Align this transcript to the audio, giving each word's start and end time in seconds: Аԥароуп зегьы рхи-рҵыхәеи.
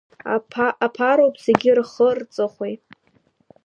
Аԥароуп 0.85 1.35
зегьы 1.45 1.71
рхи-рҵыхәеи. 1.77 2.73